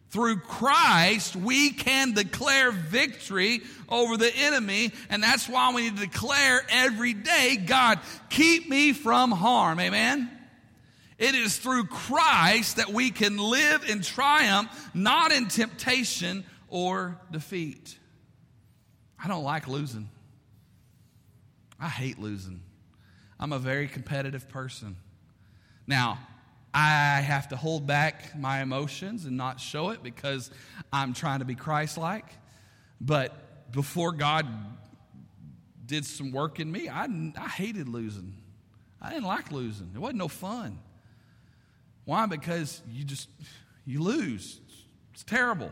[0.09, 6.05] Through Christ, we can declare victory over the enemy, and that's why we need to
[6.05, 9.79] declare every day God, keep me from harm.
[9.79, 10.29] Amen?
[11.21, 17.95] It is through Christ that we can live in triumph, not in temptation or defeat.
[19.23, 20.09] I don't like losing.
[21.79, 22.63] I hate losing.
[23.39, 24.95] I'm a very competitive person.
[25.85, 26.17] Now,
[26.73, 30.49] I have to hold back my emotions and not show it because
[30.91, 32.25] I'm trying to be Christ like.
[32.99, 34.47] But before God
[35.85, 36.89] did some work in me.
[36.89, 37.05] I,
[37.37, 38.33] I hated losing.
[38.99, 39.91] I didn't like losing.
[39.93, 40.79] It wasn't no fun.
[42.05, 42.25] Why?
[42.25, 43.29] Because you just
[43.85, 44.59] you lose.
[45.13, 45.71] It's terrible.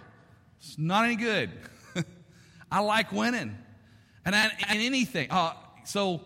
[0.60, 1.52] It's not any good.
[2.72, 3.58] I like winning,
[4.26, 5.32] and I, and anything.
[5.32, 5.54] Uh,
[5.86, 6.22] so,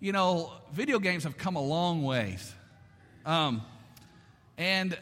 [0.00, 2.52] you know, video games have come a long ways,
[3.26, 3.62] um,
[4.56, 4.96] and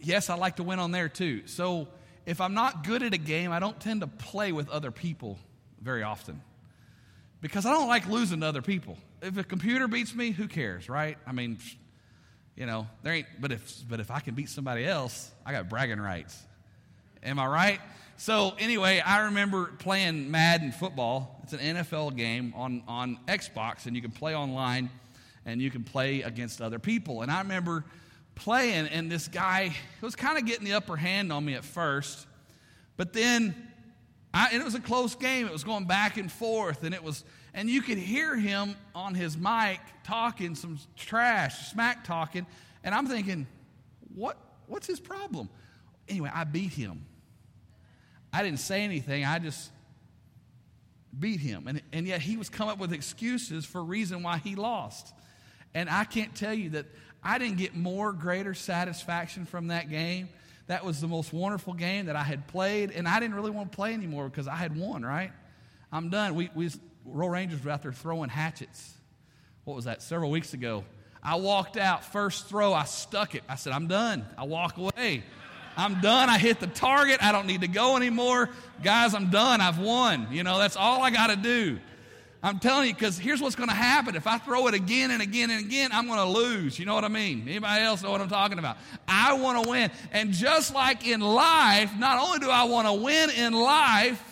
[0.00, 1.46] yes, I like to win on there too.
[1.46, 1.88] So,
[2.26, 5.38] if I'm not good at a game, I don't tend to play with other people
[5.80, 6.42] very often
[7.40, 8.98] because I don't like losing to other people.
[9.22, 11.18] If a computer beats me, who cares, right?
[11.26, 11.58] I mean,
[12.60, 13.26] you know, there ain't.
[13.40, 16.38] But if but if I can beat somebody else, I got bragging rights.
[17.22, 17.80] Am I right?
[18.18, 21.40] So anyway, I remember playing Madden football.
[21.42, 24.90] It's an NFL game on on Xbox, and you can play online,
[25.46, 27.22] and you can play against other people.
[27.22, 27.82] And I remember
[28.34, 32.26] playing, and this guy was kind of getting the upper hand on me at first,
[32.98, 33.54] but then
[34.34, 35.46] I, and it was a close game.
[35.46, 39.14] It was going back and forth, and it was, and you could hear him on
[39.14, 42.46] his mic talking some trash, smack talking,
[42.84, 43.46] and I'm thinking,
[44.14, 44.36] what,
[44.66, 45.48] what's his problem?
[46.08, 47.04] Anyway, I beat him.
[48.32, 49.24] I didn't say anything.
[49.24, 49.70] I just
[51.18, 54.54] beat him, and and yet he was coming up with excuses for reason why he
[54.54, 55.12] lost.
[55.74, 56.86] And I can't tell you that
[57.22, 60.28] I didn't get more greater satisfaction from that game
[60.70, 63.72] that was the most wonderful game that I had played, and I didn't really want
[63.72, 65.32] to play anymore because I had won, right?
[65.90, 66.36] I'm done.
[66.36, 66.70] We, we
[67.04, 68.94] Royal Rangers were out there throwing hatchets.
[69.64, 70.02] What was that?
[70.02, 70.84] Several weeks ago.
[71.22, 73.42] I walked out, first throw, I stuck it.
[73.48, 74.26] I said, I'm done.
[74.38, 75.22] I walk away.
[75.76, 76.28] I'm done.
[76.28, 77.22] I hit the target.
[77.22, 78.50] I don't need to go anymore.
[78.82, 79.60] Guys, I'm done.
[79.60, 80.28] I've won.
[80.30, 81.78] You know, that's all I got to do.
[82.42, 84.16] I'm telling you, because here's what's going to happen.
[84.16, 86.78] If I throw it again and again and again, I'm going to lose.
[86.78, 87.42] You know what I mean?
[87.46, 88.78] Anybody else know what I'm talking about?
[89.06, 89.90] I want to win.
[90.12, 94.29] And just like in life, not only do I want to win in life,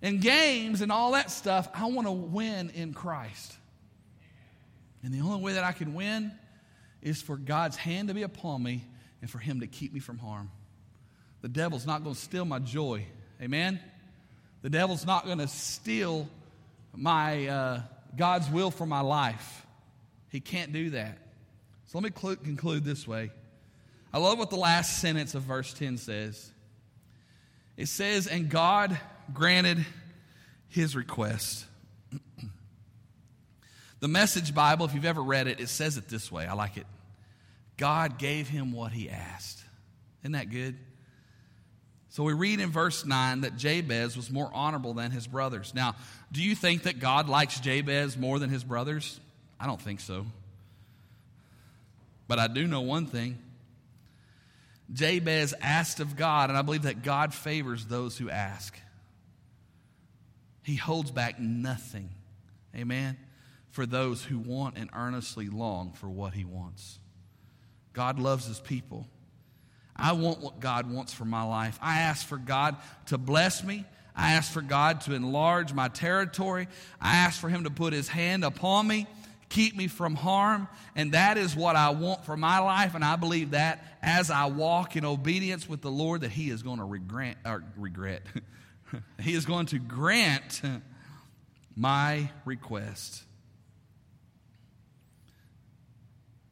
[0.00, 3.54] in games and all that stuff, I want to win in Christ.
[5.02, 6.32] And the only way that I can win
[7.02, 8.84] is for God's hand to be upon me
[9.20, 10.50] and for Him to keep me from harm.
[11.40, 13.06] The devil's not going to steal my joy.
[13.40, 13.80] Amen?
[14.62, 16.28] The devil's not going to steal
[16.94, 17.80] my uh,
[18.16, 19.66] God's will for my life.
[20.30, 21.18] He can't do that.
[21.86, 23.30] So let me cl- conclude this way.
[24.12, 26.50] I love what the last sentence of verse 10 says.
[27.76, 28.98] It says, And God
[29.32, 29.84] granted
[30.68, 31.64] his request.
[34.00, 36.46] the Message Bible, if you've ever read it, it says it this way.
[36.46, 36.86] I like it.
[37.76, 39.62] God gave him what he asked.
[40.22, 40.76] Isn't that good?
[42.10, 45.72] So we read in verse 9 that Jabez was more honorable than his brothers.
[45.74, 45.94] Now,
[46.32, 49.20] do you think that God likes Jabez more than his brothers?
[49.60, 50.26] I don't think so.
[52.26, 53.38] But I do know one thing.
[54.92, 58.78] Jabez asked of God, and I believe that God favors those who ask.
[60.68, 62.10] He holds back nothing.
[62.76, 63.16] Amen.
[63.70, 66.98] For those who want and earnestly long for what he wants.
[67.94, 69.06] God loves his people.
[69.96, 71.78] I want what God wants for my life.
[71.80, 72.76] I ask for God
[73.06, 73.86] to bless me.
[74.14, 76.68] I ask for God to enlarge my territory.
[77.00, 79.06] I ask for Him to put His hand upon me,
[79.48, 80.68] keep me from harm.
[80.94, 82.94] And that is what I want for my life.
[82.94, 86.62] And I believe that as I walk in obedience with the Lord, that He is
[86.62, 87.38] going to regret.
[87.46, 88.22] Or regret.
[89.20, 90.62] he is going to grant
[91.76, 93.22] my request.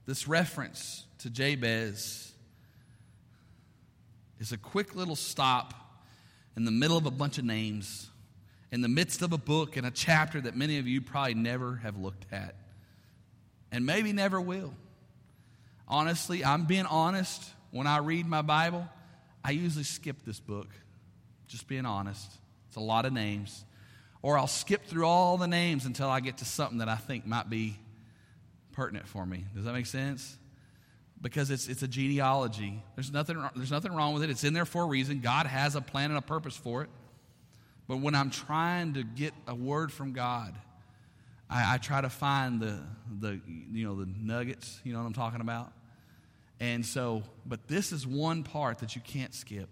[0.07, 2.33] This reference to Jabez
[4.39, 5.75] is a quick little stop
[6.57, 8.09] in the middle of a bunch of names,
[8.71, 11.77] in the midst of a book and a chapter that many of you probably never
[11.77, 12.55] have looked at,
[13.73, 14.75] and maybe never will.
[15.89, 17.43] Honestly, I'm being honest.
[17.73, 18.89] When I read my Bible,
[19.45, 20.69] I usually skip this book.
[21.47, 22.31] Just being honest.
[22.69, 23.65] It's a lot of names.
[24.23, 27.27] Or I'll skip through all the names until I get to something that I think
[27.27, 27.79] might be
[28.73, 29.45] pertinent for me.
[29.55, 30.37] Does that make sense?
[31.23, 32.83] because it's, it's a genealogy.
[32.95, 34.31] There's nothing, there's nothing wrong with it.
[34.31, 35.21] It's in there for a reason.
[35.21, 36.91] God has a plan and a purpose for it.
[37.89, 40.55] But when I'm trying to get a word from God,
[41.49, 42.81] I, I try to find the,
[43.21, 43.41] the,
[43.73, 45.73] you know, the nuggets, you know what I'm talking about?
[46.59, 49.69] And so, but this is one part that you can't skip.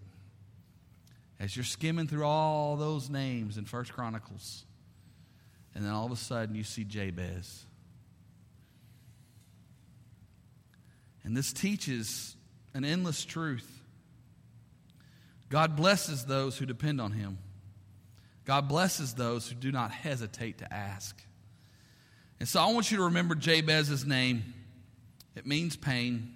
[1.39, 4.65] As you're skimming through all those names in First Chronicles,
[5.73, 7.65] and then all of a sudden you see Jabez.
[11.23, 12.35] And this teaches
[12.73, 13.81] an endless truth.
[15.49, 17.39] God blesses those who depend on Him.
[18.45, 21.19] God blesses those who do not hesitate to ask.
[22.39, 24.53] And so I want you to remember Jabez's name.
[25.35, 26.33] It means pain.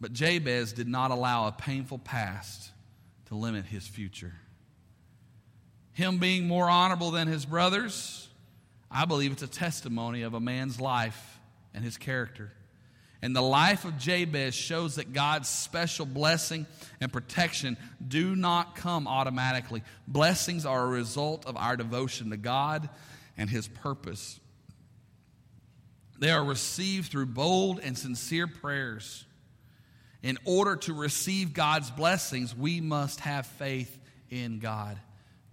[0.00, 2.70] But Jabez did not allow a painful past
[3.28, 4.34] to limit his future.
[5.92, 8.28] Him being more honorable than his brothers
[8.90, 11.38] I believe it's a testimony of a man's life
[11.74, 12.52] and his character.
[13.20, 16.66] And the life of Jabez shows that God's special blessing
[17.00, 17.76] and protection
[18.06, 19.82] do not come automatically.
[20.06, 22.88] Blessings are a result of our devotion to God
[23.36, 24.38] and His purpose.
[26.20, 29.24] They are received through bold and sincere prayers.
[30.22, 33.96] In order to receive God's blessings, we must have faith
[34.30, 34.98] in God.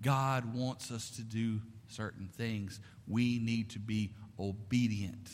[0.01, 2.79] God wants us to do certain things.
[3.07, 5.29] We need to be obedient.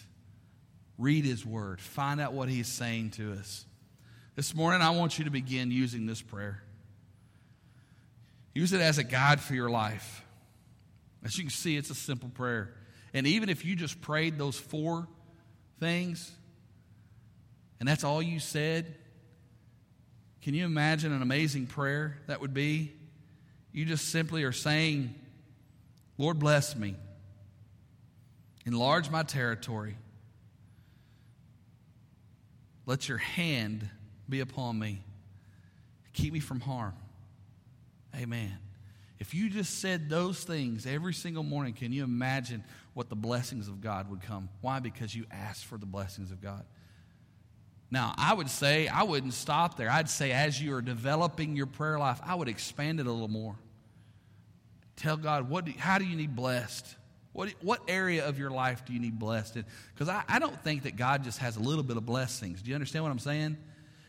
[0.97, 3.65] Read His Word, find out what He's saying to us.
[4.36, 6.63] This morning, I want you to begin using this prayer.
[8.53, 10.23] Use it as a guide for your life.
[11.23, 12.73] As you can see, it's a simple prayer.
[13.13, 15.07] And even if you just prayed those four
[15.79, 16.32] things,
[17.79, 18.95] and that's all you said,
[20.41, 22.93] can you imagine an amazing prayer that would be?
[23.71, 25.13] You just simply are saying,
[26.17, 26.95] Lord, bless me,
[28.65, 29.97] enlarge my territory.
[32.85, 33.87] Let your hand
[34.27, 35.03] be upon me.
[36.13, 36.93] Keep me from harm.
[38.15, 38.57] Amen.
[39.19, 42.63] If you just said those things every single morning, can you imagine
[42.93, 44.49] what the blessings of God would come?
[44.61, 44.79] Why?
[44.79, 46.65] Because you asked for the blessings of God.
[47.91, 49.89] Now, I would say, I wouldn't stop there.
[49.89, 53.27] I'd say, as you are developing your prayer life, I would expand it a little
[53.27, 53.57] more.
[54.95, 56.95] Tell God, what do, how do you need blessed?
[57.33, 59.65] What, what area of your life do you need blessed in?
[59.93, 62.61] Because I, I don't think that God just has a little bit of blessings.
[62.61, 63.57] Do you understand what I'm saying?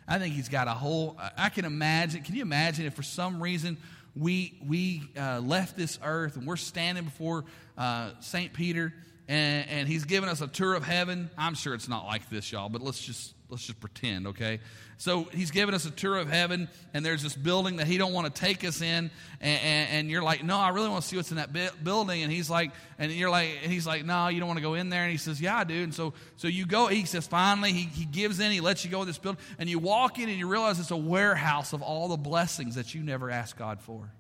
[0.06, 1.18] I think He's got a whole.
[1.36, 2.22] I can imagine.
[2.22, 3.78] Can you imagine if for some reason
[4.14, 7.44] we we uh, left this earth and we're standing before
[7.78, 8.92] uh, Saint Peter
[9.28, 11.30] and, and He's giving us a tour of heaven?
[11.38, 12.68] I'm sure it's not like this, y'all.
[12.68, 14.61] But let's just let's just pretend, okay?
[14.96, 18.14] So he's giving us a tour of heaven, and there's this building that he don't
[18.14, 21.09] want to take us in, and, and, and you're like, no, I really want to
[21.09, 24.07] see what's in that bi- building, and he's like, and you're like, and he's like,
[24.07, 25.94] no, you don't want to go in there, and he says, yeah, I do, and
[25.94, 26.86] so so you go.
[26.86, 29.68] He says, finally, he, he gives in, he lets you go in this building, and
[29.68, 33.03] you walk in, and you realize it's a warehouse of all the blessings that you
[33.03, 34.11] never asked God for,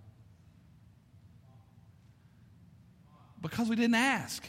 [3.40, 4.46] because we didn't ask.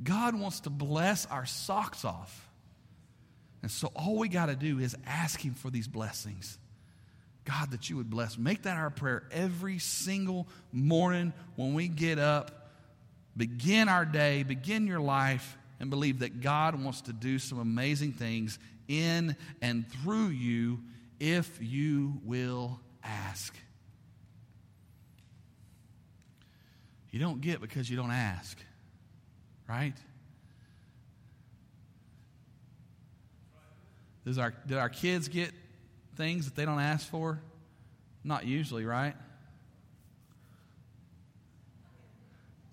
[0.00, 2.41] God wants to bless our socks off.
[3.62, 6.58] And so all we got to do is ask Him for these blessings.
[7.44, 8.38] God, that you would bless.
[8.38, 12.70] Make that our prayer every single morning when we get up.
[13.36, 18.12] Begin our day, begin your life, and believe that God wants to do some amazing
[18.12, 18.58] things
[18.88, 20.80] in and through you
[21.18, 23.56] if you will ask.
[27.10, 28.58] You don't get because you don't ask,
[29.68, 29.94] right?
[34.24, 35.50] Does our, did our kids get
[36.16, 37.40] things that they don't ask for?
[38.24, 39.14] Not usually, right?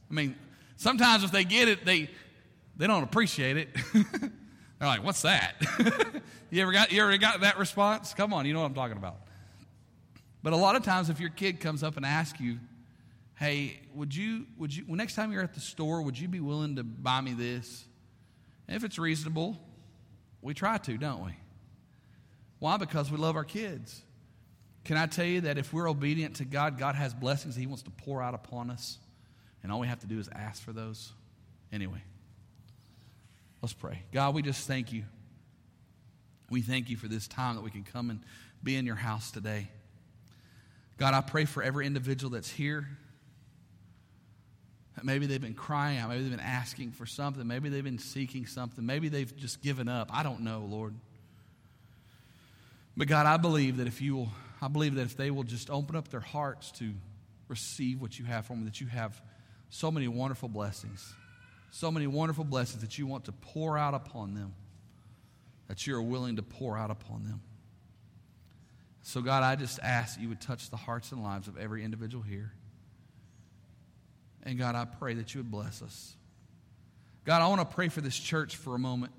[0.09, 0.35] I mean,
[0.77, 2.09] sometimes if they get it, they,
[2.77, 3.69] they don't appreciate it.
[3.93, 5.55] They're like, what's that?
[6.49, 8.13] you, ever got, you ever got that response?
[8.13, 9.17] Come on, you know what I'm talking about.
[10.41, 12.59] But a lot of times, if your kid comes up and asks you,
[13.35, 16.39] hey, would you, would you, well, next time you're at the store, would you be
[16.39, 17.85] willing to buy me this?
[18.67, 19.57] And if it's reasonable,
[20.41, 21.31] we try to, don't we?
[22.59, 22.77] Why?
[22.77, 24.01] Because we love our kids.
[24.83, 27.83] Can I tell you that if we're obedient to God, God has blessings He wants
[27.83, 28.97] to pour out upon us,
[29.61, 31.11] and all we have to do is ask for those?
[31.71, 32.01] Anyway,
[33.61, 34.03] let's pray.
[34.11, 35.03] God, we just thank you.
[36.49, 38.21] We thank you for this time that we can come and
[38.63, 39.69] be in your house today.
[40.97, 42.87] God, I pray for every individual that's here.
[45.03, 46.09] Maybe they've been crying out.
[46.09, 47.45] Maybe they've been asking for something.
[47.45, 48.85] Maybe they've been seeking something.
[48.85, 50.09] Maybe they've just given up.
[50.13, 50.93] I don't know, Lord.
[52.97, 54.29] But God, I believe that if you will,
[54.61, 56.93] I believe that if they will just open up their hearts to
[57.47, 59.21] receive what you have for them, that you have
[59.69, 61.13] so many wonderful blessings,
[61.71, 64.53] so many wonderful blessings that you want to pour out upon them,
[65.67, 67.41] that you are willing to pour out upon them.
[69.01, 71.83] So, God, I just ask that you would touch the hearts and lives of every
[71.83, 72.51] individual here.
[74.43, 76.15] And God, I pray that you would bless us.
[77.25, 79.11] God, I want to pray for this church for a moment.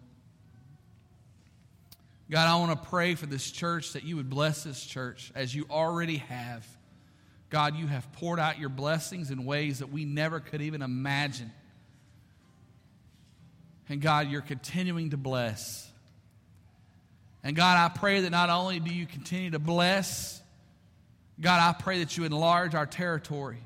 [2.31, 5.55] God, I want to pray for this church that you would bless this church as
[5.55, 6.67] you already have.
[7.51, 11.51] God, you have poured out your blessings in ways that we never could even imagine.
[13.89, 15.91] And God, you're continuing to bless.
[17.43, 20.41] And God, I pray that not only do you continue to bless,
[21.41, 23.59] God, I pray that you enlarge our territory.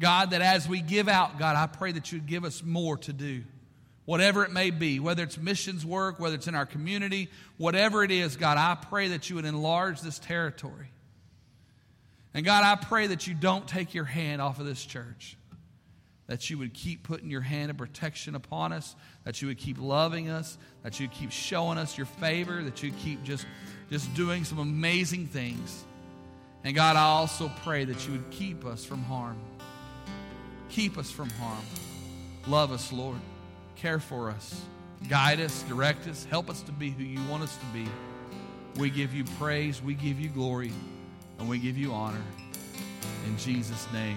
[0.00, 3.12] God, that as we give out, God, I pray that you'd give us more to
[3.12, 3.42] do.
[4.04, 8.10] Whatever it may be, whether it's missions work, whether it's in our community, whatever it
[8.10, 10.90] is, God, I pray that you would enlarge this territory.
[12.32, 15.36] And God, I pray that you don't take your hand off of this church.
[16.28, 18.94] that you would keep putting your hand of protection upon us,
[19.24, 22.92] that you would keep loving us, that you keep showing us your favor, that you
[23.02, 23.46] keep just,
[23.90, 25.84] just doing some amazing things.
[26.64, 29.38] And God, I also pray that you would keep us from harm.
[30.68, 31.64] Keep us from harm.
[32.46, 33.18] Love us, Lord.
[33.76, 34.60] Care for us.
[35.08, 37.86] Guide us, direct us, help us to be who you want us to be.
[38.76, 40.72] We give you praise, we give you glory,
[41.38, 42.22] and we give you honor.
[43.26, 44.16] In Jesus' name,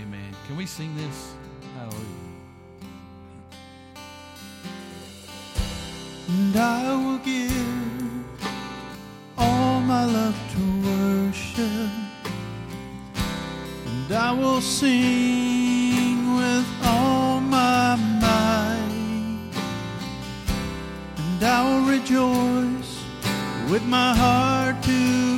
[0.00, 0.34] amen.
[0.46, 1.34] Can we sing this?
[1.76, 2.24] Hallelujah.
[6.28, 8.24] And I will give
[9.36, 11.90] all my love to worship.
[13.86, 15.63] And I will sing
[16.64, 19.50] with my might.
[21.18, 23.04] And I will rejoice
[23.70, 25.33] with my heart to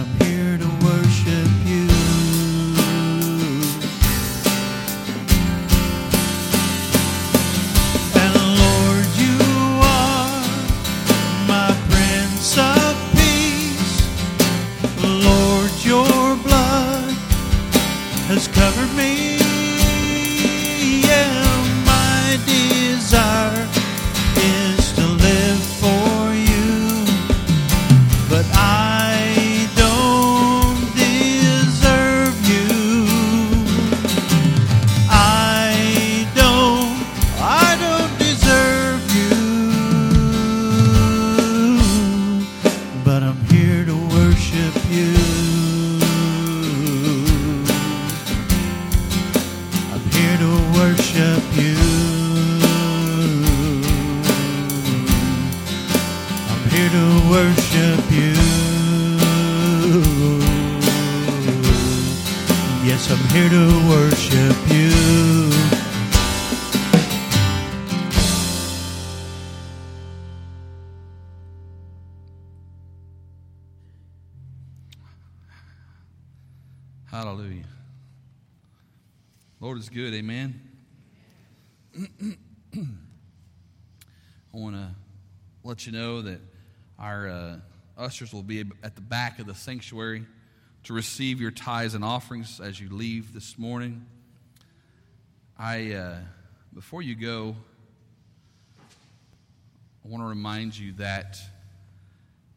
[0.00, 0.69] I'm here to
[85.80, 86.40] let you know that
[86.98, 87.56] our uh,
[87.96, 90.26] ushers will be at the back of the sanctuary
[90.82, 94.04] to receive your tithes and offerings as you leave this morning.
[95.58, 96.18] I, uh,
[96.74, 97.56] before you go,
[100.04, 101.38] I want to remind you that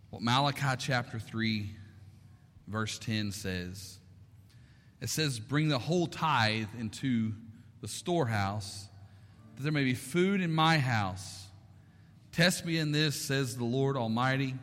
[0.09, 1.69] what Malachi chapter 3,
[2.67, 3.99] verse 10 says.
[4.99, 7.31] It says, Bring the whole tithe into
[7.79, 8.89] the storehouse,
[9.55, 11.42] that there may be food in my house.
[12.33, 14.55] Test me in this, says the Lord Almighty,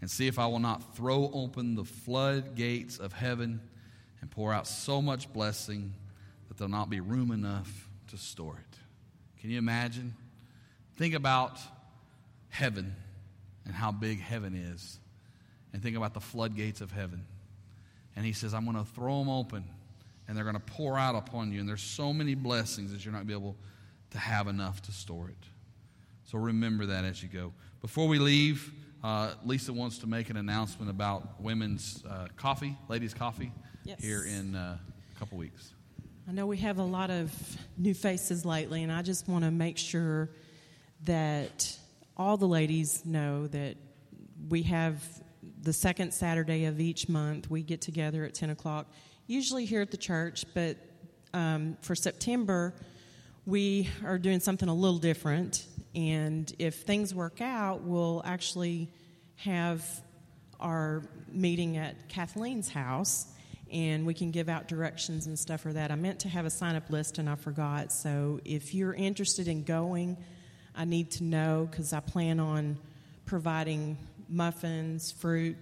[0.00, 3.60] and see if I will not throw open the floodgates of heaven
[4.20, 5.92] and pour out so much blessing
[6.48, 8.78] that there'll not be room enough to store it.
[9.40, 10.14] Can you imagine?
[10.96, 11.58] Think about
[12.48, 12.94] heaven
[13.64, 15.00] and how big heaven is,
[15.72, 17.26] and think about the floodgates of heaven.
[18.14, 19.64] And he says, I'm going to throw them open
[20.28, 21.60] and they're going to pour out upon you.
[21.60, 23.56] And there's so many blessings that you're not going to be able
[24.10, 25.48] to have enough to store it.
[26.24, 27.52] So remember that as you go.
[27.80, 28.72] Before we leave,
[29.02, 33.52] uh, Lisa wants to make an announcement about women's uh, coffee, ladies' coffee,
[33.84, 34.02] Yes.
[34.02, 34.78] here in uh,
[35.14, 35.74] a couple weeks.
[36.26, 37.30] I know we have a lot of
[37.76, 40.30] new faces lately, and I just want to make sure
[41.04, 41.78] that
[42.16, 43.76] all the ladies know that
[44.48, 45.02] we have
[45.60, 48.86] the second Saturday of each month, we get together at 10 o'clock,
[49.26, 50.78] usually here at the church, but
[51.34, 52.72] um, for September,
[53.44, 55.66] we are doing something a little different.
[55.94, 58.90] And if things work out, we'll actually
[59.36, 59.84] have
[60.60, 63.26] our meeting at Kathleen's house
[63.70, 65.90] and we can give out directions and stuff for that.
[65.90, 67.92] I meant to have a sign up list and I forgot.
[67.92, 70.16] So if you're interested in going,
[70.76, 72.78] I need to know because I plan on
[73.26, 75.56] providing muffins, fruit,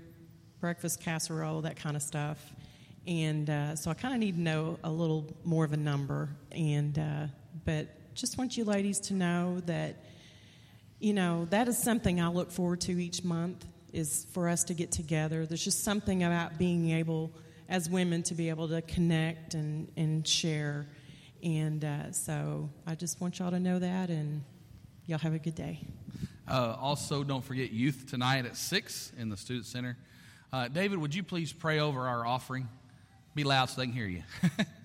[0.61, 2.39] breakfast casserole, that kind of stuff.
[3.07, 6.29] And uh, so I kind of need to know a little more of a number.
[6.51, 7.27] And uh,
[7.65, 9.97] but just want you ladies to know that
[11.03, 14.75] you know that is something I look forward to each month is for us to
[14.75, 15.45] get together.
[15.45, 17.33] There's just something about being able
[17.69, 20.87] as women to be able to connect and, and share.
[21.43, 24.43] And uh, so I just want y'all to know that, and
[25.07, 25.81] y'all have a good day.
[26.49, 29.97] Uh, also, don't forget youth tonight at 6 in the Student Center.
[30.53, 32.69] Uh, David, would you please pray over our offering?
[33.35, 34.23] Be loud so they can hear you.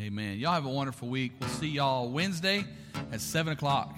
[0.00, 0.38] Amen.
[0.38, 1.32] Y'all have a wonderful week.
[1.38, 2.64] We'll see y'all Wednesday
[3.12, 3.94] at 7 o'clock.